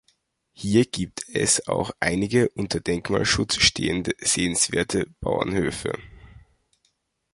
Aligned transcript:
Hier 0.53 0.85
gibt 0.85 1.29
es 1.29 1.67
auch 1.67 1.91
einige 1.99 2.49
unter 2.49 2.79
Denkmalschutz 2.79 3.57
stehende 3.57 4.13
sehenswerte 4.19 5.05
Bauernhöfe. 5.19 5.93